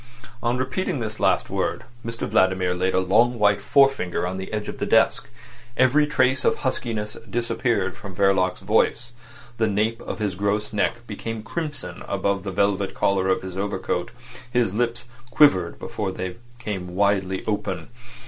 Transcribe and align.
On 0.41 0.57
repeating 0.57 0.97
this 0.99 1.19
last 1.19 1.51
word 1.51 1.83
Mr 2.03 2.27
Vladimir 2.27 2.73
laid 2.73 2.95
a 2.95 2.99
long 2.99 3.37
white 3.37 3.61
forefinger 3.61 4.25
on 4.25 4.37
the 4.39 4.51
edge 4.51 4.67
of 4.67 4.79
the 4.79 4.87
desk. 4.87 5.27
Every 5.77 6.07
trace 6.07 6.43
of 6.43 6.55
huskiness 6.65 7.17
disappeared 7.29 7.95
from 7.95 8.15
Verloc's 8.15 8.61
voice. 8.61 9.11
The 9.59 9.67
nape 9.67 10.01
of 10.01 10.17
his 10.17 10.33
gross 10.33 10.73
neck 10.73 11.05
became 11.05 11.43
crimson 11.43 12.01
above 12.07 12.41
the 12.41 12.49
velvet 12.51 12.95
collar 12.95 13.27
of 13.27 13.43
his 13.43 13.55
overcoat. 13.55 14.09
His 14.51 14.73
lips 14.73 15.05
quivered 15.29 15.77
before 15.77 16.11
they 16.11 16.37
came 16.57 16.95
widely 16.95 17.45
open. 17.45 17.89